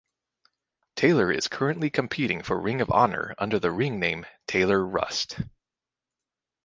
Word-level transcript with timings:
Taylor 0.95 1.31
is 1.31 1.47
currently 1.47 1.91
competing 1.91 2.41
for 2.41 2.59
Ring 2.59 2.81
of 2.81 2.89
Honor 2.89 3.35
under 3.37 3.59
the 3.59 3.69
ring 3.69 3.99
name 3.99 4.25
Taylor 4.47 4.83
Rust. 4.83 5.37